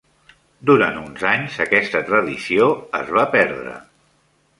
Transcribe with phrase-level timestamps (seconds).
[0.69, 3.75] Durant uns anys, aquesta tradició es va perdre.